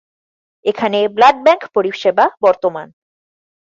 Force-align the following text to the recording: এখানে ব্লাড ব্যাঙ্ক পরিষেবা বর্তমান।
এখানে 0.65 0.99
ব্লাড 1.15 1.37
ব্যাঙ্ক 1.45 1.63
পরিষেবা 1.75 2.25
বর্তমান। 2.41 2.87